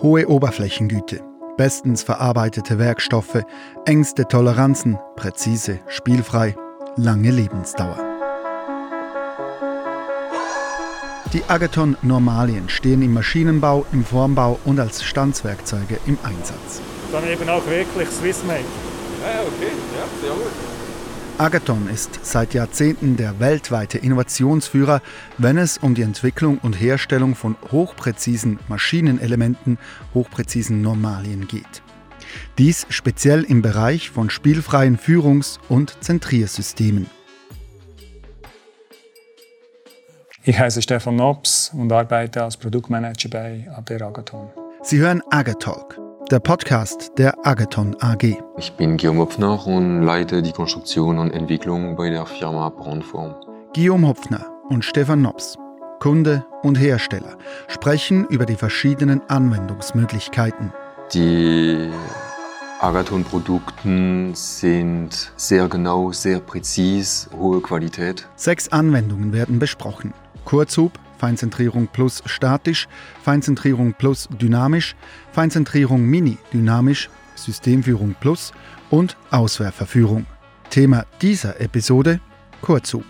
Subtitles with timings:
[0.00, 1.20] Hohe Oberflächengüte,
[1.58, 3.42] bestens verarbeitete Werkstoffe,
[3.84, 6.56] engste Toleranzen, präzise, spielfrei,
[6.96, 7.98] lange Lebensdauer.
[11.34, 16.80] Die Agathon Normalien stehen im Maschinenbau, im Formbau und als Stanzwerkzeuge im Einsatz.
[17.12, 18.64] Dann eben auch wirklich Swissmade.
[19.22, 20.77] Ja, okay, ja, sehr gut.
[21.38, 25.00] Agathon ist seit Jahrzehnten der weltweite Innovationsführer,
[25.38, 29.78] wenn es um die Entwicklung und Herstellung von hochpräzisen Maschinenelementen,
[30.14, 31.82] hochpräzisen Normalien geht.
[32.58, 37.06] Dies speziell im Bereich von spielfreien Führungs- und Zentriersystemen.
[40.42, 44.48] Ich heiße Stefan Nobs und arbeite als Produktmanager bei ADR Agathon.
[44.82, 48.36] Sie hören Agatalk, der Podcast der Agathon AG.
[48.58, 53.34] Ich bin Guillaume Hopfner und leite die Konstruktion und Entwicklung bei der Firma Braunform.
[53.74, 55.56] Guillaume Hopfner und Stefan Nobs,
[56.00, 60.70] Kunde und Hersteller, sprechen über die verschiedenen Anwendungsmöglichkeiten.
[61.14, 61.88] Die
[62.80, 68.28] Agathon-Produkte sind sehr genau, sehr präzis, hohe Qualität.
[68.36, 70.12] Sechs Anwendungen werden besprochen.
[70.44, 72.88] Kurzhub, Feinzentrierung plus statisch,
[73.22, 74.96] Feinzentrierung plus dynamisch,
[75.32, 78.52] Feinzentrierung mini dynamisch, Systemführung plus
[78.90, 80.26] und Auswerferführung.
[80.70, 82.20] Thema dieser Episode
[82.62, 83.04] Kurzhub.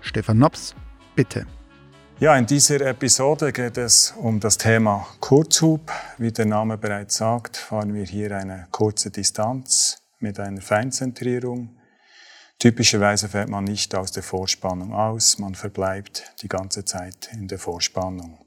[0.00, 0.74] Stefan Nops,
[1.14, 1.46] bitte.
[2.20, 5.90] Ja, in dieser Episode geht es um das Thema Kurzhub.
[6.18, 11.79] Wie der Name bereits sagt, fahren wir hier eine kurze Distanz mit einer Feinzentrierung.
[12.60, 17.58] Typischerweise fährt man nicht aus der Vorspannung aus, man verbleibt die ganze Zeit in der
[17.58, 18.38] Vorspannung.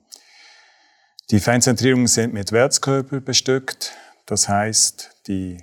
[1.31, 3.91] Die Feinzentrierungen sind mit Wertskörper bestückt,
[4.27, 5.57] das heißt, die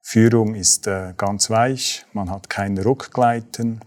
[0.00, 3.80] Führung ist äh, ganz weich, man hat kein Ruckgleiten.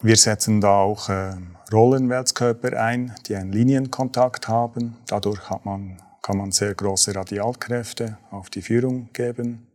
[0.00, 1.32] Wir setzen da auch äh,
[1.72, 4.96] Rollenwertskörper ein, die einen Linienkontakt haben.
[5.08, 9.66] Dadurch man, kann man sehr große Radialkräfte auf die Führung geben.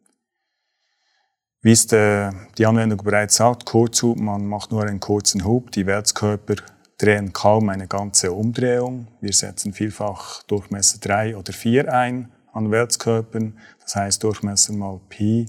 [1.62, 5.72] Wie es der, die Anwendung bereits sagt, Kurzhub, man macht nur einen kurzen Hub.
[5.72, 6.56] Die Wertskörper
[6.98, 9.08] drehen kaum eine ganze Umdrehung.
[9.20, 13.60] Wir setzen vielfach Durchmesser 3 oder 4 ein an Wertskörpern.
[13.82, 15.48] Das heißt, Durchmesser mal Pi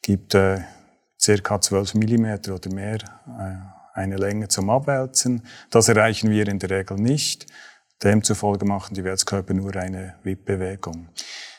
[0.00, 0.60] gibt äh,
[1.42, 1.60] ca.
[1.60, 3.56] 12 mm oder mehr äh,
[3.92, 5.42] eine Länge zum Abwälzen.
[5.68, 7.44] Das erreichen wir in der Regel nicht.
[8.02, 11.08] Demzufolge machen die Wertskörper nur eine Wippbewegung.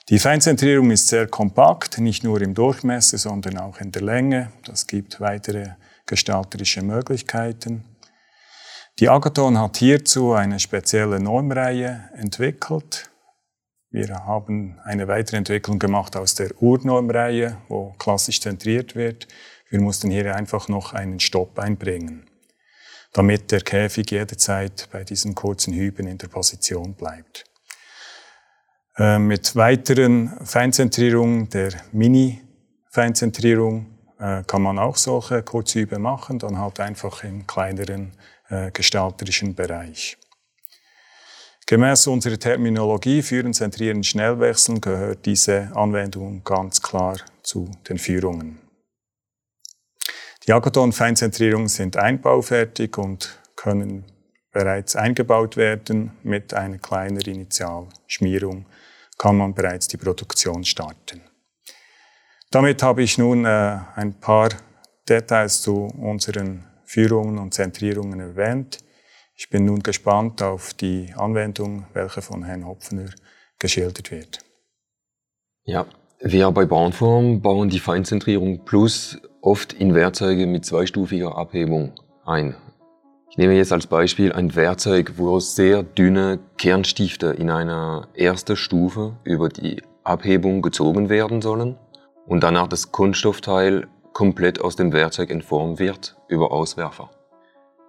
[0.09, 4.53] Die Feinzentrierung ist sehr kompakt, nicht nur im Durchmesser, sondern auch in der Länge.
[4.63, 5.71] Das gibt weitere
[6.05, 7.83] gestalterische Möglichkeiten.
[8.99, 13.11] Die Agathon hat hierzu eine spezielle Normreihe entwickelt.
[13.89, 19.27] Wir haben eine weitere Entwicklung gemacht aus der Urnormreihe, wo klassisch zentriert wird.
[19.69, 22.29] Wir mussten hier einfach noch einen Stopp einbringen,
[23.11, 27.43] damit der Käfig jederzeit bei diesen kurzen Hüben in der Position bleibt.
[28.97, 33.85] Äh, mit weiteren Feinzentrierungen der Mini-Feinzentrierung
[34.19, 38.13] äh, kann man auch solche Kurzübe machen, dann halt einfach im kleineren
[38.49, 40.17] äh, gestalterischen Bereich.
[41.67, 48.57] Gemäß unserer Terminologie Führen, Zentrieren, Schnellwechseln gehört diese Anwendung ganz klar zu den Führungen.
[50.47, 54.05] Die Agathon-Feinzentrierungen sind einbaufertig und können
[54.51, 58.65] bereits eingebaut werden mit einer kleinen Initialschmierung
[59.17, 61.21] kann man bereits die Produktion starten.
[62.51, 64.49] Damit habe ich nun äh, ein paar
[65.07, 68.79] Details zu unseren Führungen und Zentrierungen erwähnt.
[69.35, 73.09] Ich bin nun gespannt auf die Anwendung, welche von Herrn Hopfner
[73.59, 74.39] geschildert wird.
[75.63, 75.85] Ja,
[76.19, 81.93] wir bei Bahnform bauen die Feinzentrierung Plus oft in Werkzeuge mit zweistufiger Abhebung
[82.25, 82.55] ein.
[83.29, 89.17] Ich nehme jetzt als Beispiel ein Werkzeug, wo sehr dünne Kernstifte in einer ersten Stufe
[89.23, 91.77] über die Abhebung gezogen werden sollen
[92.25, 97.11] und danach das Kunststoffteil komplett aus dem Werkzeug entformt wird über Auswerfer.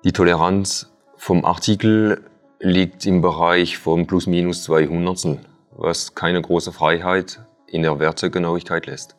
[0.04, 2.24] Die Toleranz vom Artikel
[2.58, 5.38] liegt im Bereich von plus minus 200,
[5.70, 9.16] was keine große Freiheit in der Werkzeuggenauigkeit lässt.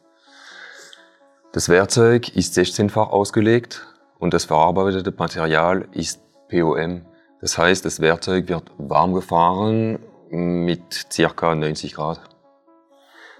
[1.53, 3.87] Das Werkzeug ist 16-fach ausgelegt
[4.19, 7.05] und das verarbeitete Material ist POM.
[7.41, 9.99] Das heißt, das Werkzeug wird warm gefahren
[10.29, 11.55] mit ca.
[11.55, 12.21] 90 Grad.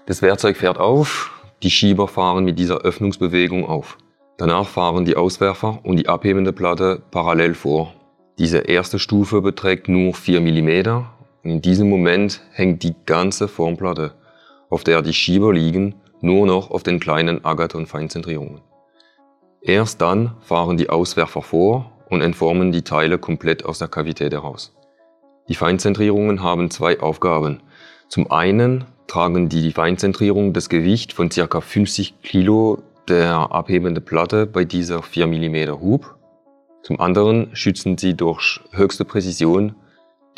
[0.06, 1.30] Das Werkzeug fährt auf,
[1.62, 3.98] die Schieber fahren mit dieser Öffnungsbewegung auf.
[4.38, 7.92] Danach fahren die Auswerfer und die abhebende Platte parallel vor.
[8.38, 11.04] Diese erste Stufe beträgt nur 4 mm
[11.44, 14.14] und in diesem Moment hängt die ganze Formplatte,
[14.70, 18.62] auf der die Schieber liegen, nur noch auf den kleinen Agathon-Feinzentrierungen.
[19.62, 24.74] Erst dann fahren die Auswerfer vor und entformen die Teile komplett aus der Kavität heraus.
[25.48, 27.62] Die Feinzentrierungen haben zwei Aufgaben.
[28.08, 31.60] Zum einen tragen die Feinzentrierung das Gewicht von ca.
[31.60, 36.16] 50 Kilo der abhebenden Platte bei dieser 4 mm Hub.
[36.82, 39.74] Zum anderen schützen sie durch höchste Präzision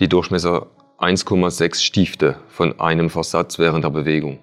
[0.01, 0.67] die Durchmesser
[0.99, 4.41] 1,6 Stifte von einem Versatz während der Bewegung.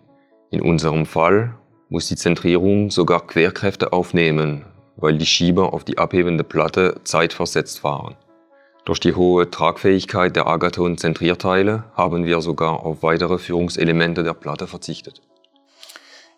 [0.52, 1.56] In unserem Fall
[1.90, 4.66] muss die Zentrierung sogar Querkräfte aufnehmen,
[4.96, 8.16] weil die Schieber auf die abhebende Platte zeitversetzt fahren.
[8.86, 15.22] Durch die hohe Tragfähigkeit der Agathon-Zentrierteile haben wir sogar auf weitere Führungselemente der Platte verzichtet.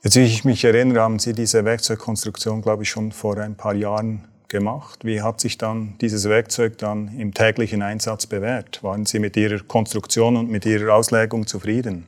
[0.04, 3.76] Jetzt, wie ich mich erinnere, haben Sie diese Werkzeugkonstruktion, glaube ich, schon vor ein paar
[3.76, 5.06] Jahren gemacht.
[5.06, 8.84] Wie hat sich dann dieses Werkzeug dann im täglichen Einsatz bewährt?
[8.84, 12.06] Waren Sie mit Ihrer Konstruktion und mit Ihrer Auslegung zufrieden?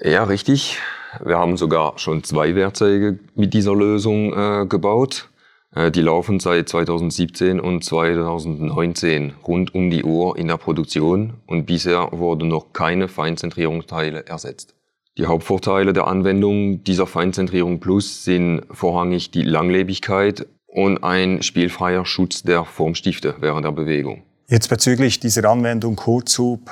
[0.00, 0.78] Ja, richtig.
[1.24, 5.28] Wir haben sogar schon zwei Werkzeuge mit dieser Lösung äh, gebaut.
[5.74, 11.66] Äh, die laufen seit 2017 und 2019 rund um die Uhr in der Produktion und
[11.66, 14.74] bisher wurden noch keine Feinzentrierungsteile ersetzt.
[15.18, 22.42] Die Hauptvorteile der Anwendung dieser Feinzentrierung Plus sind vorrangig die Langlebigkeit und ein spielfreier Schutz
[22.42, 24.22] der Formstifte während der Bewegung.
[24.46, 26.70] Jetzt bezüglich dieser Anwendung Kurzhub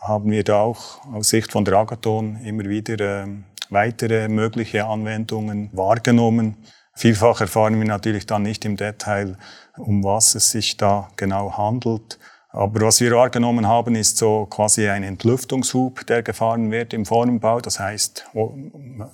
[0.00, 3.26] haben wir da auch aus Sicht von Dragaton immer wieder äh,
[3.70, 6.56] weitere mögliche Anwendungen wahrgenommen.
[6.94, 9.36] Vielfach erfahren wir natürlich dann nicht im Detail,
[9.78, 12.18] um was es sich da genau handelt.
[12.52, 17.60] Aber was wir wahrgenommen haben, ist so quasi ein Entlüftungshub, der gefahren wird im Formbau.
[17.60, 18.26] Das heißt,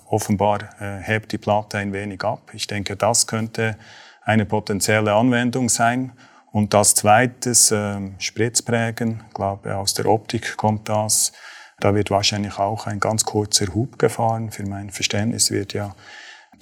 [0.07, 2.49] offenbar äh, hebt die Platte ein wenig ab.
[2.53, 3.77] Ich denke, das könnte
[4.23, 6.13] eine potenzielle Anwendung sein.
[6.51, 11.31] Und das zweites, äh, Spritzprägen, ich glaube, aus der Optik kommt das.
[11.79, 14.51] Da wird wahrscheinlich auch ein ganz kurzer Hub gefahren.
[14.51, 15.95] Für mein Verständnis wird ja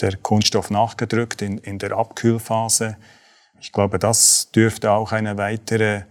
[0.02, 2.98] der Kunststoff nachgedrückt in, in der Abkühlphase.
[3.62, 6.04] Ich glaube, das dürfte auch eine weitere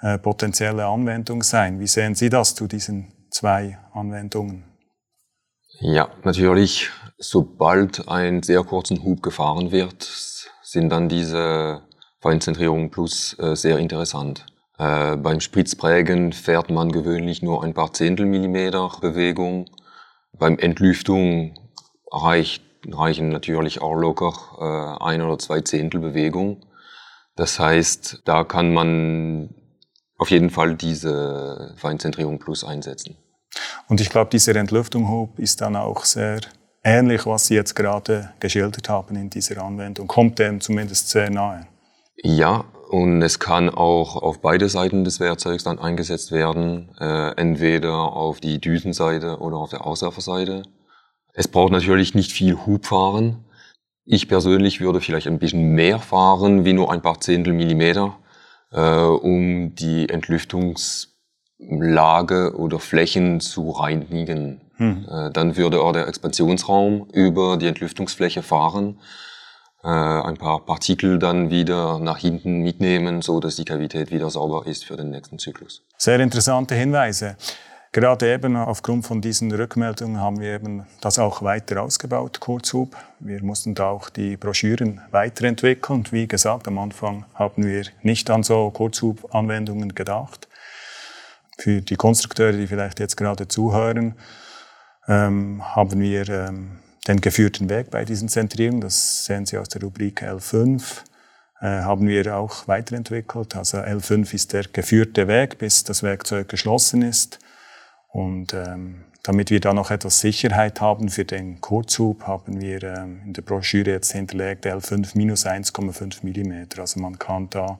[0.00, 1.80] äh, potenzielle Anwendung sein.
[1.80, 4.64] Wie sehen Sie das zu diesen zwei Anwendungen?
[5.80, 10.02] Ja, natürlich, sobald ein sehr kurzen Hub gefahren wird,
[10.62, 11.82] sind dann diese
[12.20, 14.46] Feinzentrierung Plus äh, sehr interessant.
[14.82, 19.66] Äh, beim Spritzprägen fährt man gewöhnlich nur ein paar Zehntel Millimeter Bewegung.
[20.32, 21.54] Beim Entlüftung
[22.10, 26.66] reicht reichen natürlich auch locker äh, ein oder zwei Zehntel Bewegung.
[27.36, 29.54] Das heißt, da kann man
[30.18, 33.16] auf jeden Fall diese Feinzentrierung Plus einsetzen.
[33.88, 36.40] Und ich glaube, dieser Entlüftungshub ist dann auch sehr
[36.82, 40.08] ähnlich, was Sie jetzt gerade geschildert haben in dieser Anwendung.
[40.08, 41.68] Kommt dem zumindest sehr nahe.
[42.16, 47.94] Ja, und es kann auch auf beide Seiten des Werkzeugs dann eingesetzt werden, äh, entweder
[47.94, 50.64] auf die Düsenseite oder auf der Auswerferseite.
[51.32, 53.46] Es braucht natürlich nicht viel Hubfahren.
[54.04, 58.18] Ich persönlich würde vielleicht ein bisschen mehr fahren, wie nur ein paar Zehntel Millimeter,
[58.72, 64.60] äh, um die Entlüftungslage oder Flächen zu reinigen.
[64.76, 65.06] Hm.
[65.10, 68.98] Äh, dann würde auch der Expansionsraum über die Entlüftungsfläche fahren,
[69.84, 74.66] äh, ein paar Partikel dann wieder nach hinten mitnehmen, so dass die Kavität wieder sauber
[74.66, 75.82] ist für den nächsten Zyklus.
[75.96, 77.36] Sehr interessante Hinweise.
[77.94, 82.96] Gerade eben aufgrund von diesen Rückmeldungen haben wir eben das auch weiter ausgebaut, Kurzhub.
[83.20, 86.04] Wir mussten da auch die Broschüren weiterentwickeln.
[86.10, 90.48] Wie gesagt, am Anfang haben wir nicht an so Kurzhub-Anwendungen gedacht.
[91.58, 94.14] Für die Konstrukteure, die vielleicht jetzt gerade zuhören,
[95.06, 99.82] ähm, haben wir ähm, den geführten Weg bei diesen Zentrierungen, das sehen Sie aus der
[99.82, 101.02] Rubrik L5,
[101.60, 103.56] äh, haben wir auch weiterentwickelt.
[103.56, 107.38] Also L5 ist der geführte Weg, bis das Werkzeug geschlossen ist.
[108.08, 113.22] Und ähm, damit wir da noch etwas Sicherheit haben für den Kurzhub, haben wir ähm,
[113.24, 116.80] in der Broschüre jetzt hinterlegt L5 minus 1,5 mm.
[116.80, 117.78] Also man kann da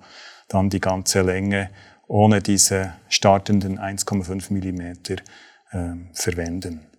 [0.48, 1.70] dann die ganze Länge
[2.06, 5.16] ohne diese startenden 1,5 mm
[5.72, 6.91] ähm, verwenden.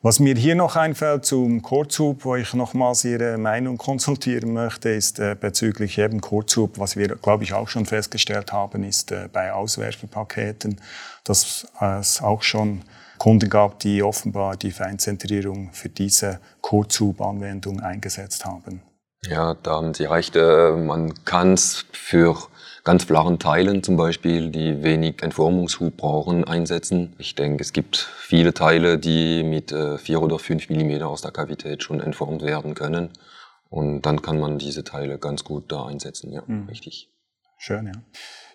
[0.00, 5.18] Was mir hier noch einfällt zum Kurzhub, wo ich nochmals Ihre Meinung konsultieren möchte, ist
[5.18, 9.52] äh, bezüglich eben Kurzhub, was wir, glaube ich, auch schon festgestellt haben, ist äh, bei
[9.52, 10.80] Auswerfepaketen,
[11.24, 11.66] dass
[12.00, 12.82] es auch schon
[13.18, 18.87] Kunden gab, die offenbar die Feinzentrierung für diese Kurzhub-Anwendung eingesetzt haben.
[19.26, 20.36] Ja, da haben Sie recht.
[20.36, 22.36] Äh, man kann es für
[22.84, 27.14] ganz flachen Teilen zum Beispiel, die wenig Entformungshub brauchen, einsetzen.
[27.18, 31.32] Ich denke, es gibt viele Teile, die mit äh, vier oder fünf Millimeter aus der
[31.32, 33.10] Kavität schon entformt werden können.
[33.68, 36.68] Und dann kann man diese Teile ganz gut da einsetzen, ja, mhm.
[36.68, 37.10] richtig.
[37.58, 37.92] Schön, ja.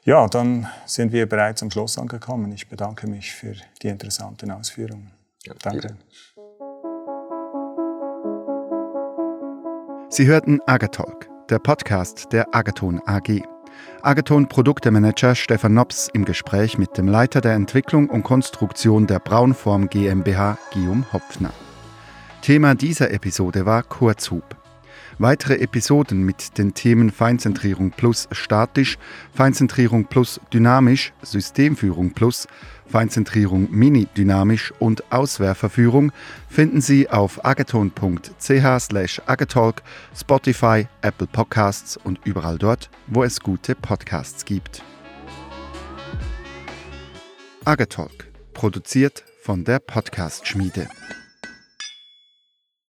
[0.05, 2.51] Ja, dann sind wir bereits am Schluss angekommen.
[2.51, 5.12] Ich bedanke mich für die interessanten Ausführungen.
[5.46, 5.82] Ja, Danke.
[5.82, 5.98] Bitte.
[10.15, 13.41] Sie hörten Agatalk, der Podcast der Agaton AG.
[14.03, 19.89] Agaton Produktemanager Stefan Nops im Gespräch mit dem Leiter der Entwicklung und Konstruktion der Braunform
[19.89, 21.51] GmbH Guillaume Hopfner.
[22.43, 24.55] Thema dieser Episode war Kurzhub.
[25.20, 28.98] Weitere Episoden mit den Themen Feinzentrierung plus statisch,
[29.34, 32.48] Feinzentrierung plus dynamisch, Systemführung plus,
[32.88, 36.12] Feinzentrierung mini-dynamisch und Auswerferführung
[36.48, 39.82] finden Sie auf agaton.ch agatalk,
[40.15, 44.84] Spotify, Apple Podcasts und überall dort, wo es gute Podcasts gibt.
[47.65, 50.88] Agatalk, produziert von der Podcast-Schmiede.